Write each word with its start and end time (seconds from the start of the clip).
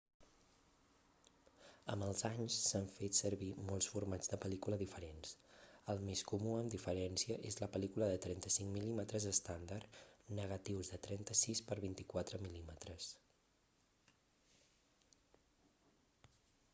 amb 1.95 2.05
els 2.05 2.23
anys 2.29 2.55
s'han 2.69 2.87
fet 2.93 3.17
servir 3.17 3.49
molts 3.67 3.89
formats 3.95 4.31
de 4.31 4.39
pel·lícula 4.45 4.79
diferents. 4.83 5.35
el 5.95 6.01
més 6.09 6.23
comú 6.31 6.55
amb 6.61 6.73
diferència 6.77 7.37
és 7.51 7.59
la 7.63 7.69
pel·lícula 7.77 8.07
de 8.13 8.17
35 8.25 8.67
mm 8.87 9.07
estàndard 9.35 10.01
negatius 10.41 10.93
de 10.97 11.01
36 11.05 11.65
per 11.71 11.81
24 11.87 12.43
mm 12.49 13.01